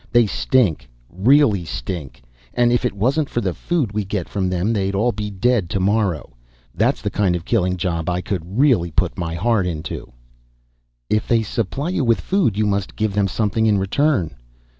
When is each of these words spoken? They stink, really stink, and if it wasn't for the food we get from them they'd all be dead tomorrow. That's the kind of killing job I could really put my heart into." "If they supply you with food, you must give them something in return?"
They 0.11 0.25
stink, 0.25 0.89
really 1.11 1.63
stink, 1.63 2.23
and 2.55 2.73
if 2.73 2.85
it 2.85 2.93
wasn't 2.95 3.29
for 3.29 3.39
the 3.39 3.53
food 3.53 3.91
we 3.91 4.03
get 4.03 4.27
from 4.27 4.49
them 4.49 4.73
they'd 4.73 4.95
all 4.95 5.11
be 5.11 5.29
dead 5.29 5.69
tomorrow. 5.69 6.31
That's 6.73 7.03
the 7.03 7.11
kind 7.11 7.35
of 7.35 7.45
killing 7.45 7.77
job 7.77 8.09
I 8.09 8.19
could 8.19 8.41
really 8.57 8.89
put 8.89 9.15
my 9.15 9.35
heart 9.35 9.67
into." 9.67 10.11
"If 11.07 11.27
they 11.27 11.43
supply 11.43 11.89
you 11.89 12.03
with 12.03 12.19
food, 12.19 12.57
you 12.57 12.65
must 12.65 12.95
give 12.95 13.13
them 13.13 13.27
something 13.27 13.67
in 13.67 13.77
return?" 13.77 14.33